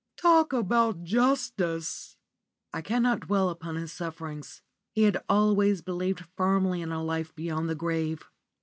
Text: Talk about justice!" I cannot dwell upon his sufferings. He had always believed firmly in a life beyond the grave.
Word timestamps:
Talk 0.17 0.51
about 0.51 1.03
justice!" 1.03 2.17
I 2.73 2.81
cannot 2.81 3.19
dwell 3.27 3.49
upon 3.49 3.75
his 3.75 3.91
sufferings. 3.91 4.63
He 4.89 5.03
had 5.03 5.23
always 5.29 5.83
believed 5.83 6.25
firmly 6.35 6.81
in 6.81 6.91
a 6.91 7.03
life 7.03 7.35
beyond 7.35 7.69
the 7.69 7.75
grave. 7.75 8.23